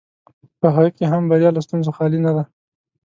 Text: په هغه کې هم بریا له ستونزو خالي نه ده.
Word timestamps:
په 0.59 0.67
هغه 0.75 0.89
کې 0.97 1.05
هم 1.11 1.23
بریا 1.31 1.49
له 1.53 1.61
ستونزو 1.65 1.91
خالي 1.97 2.19
نه 2.25 2.31
ده. 2.35 2.43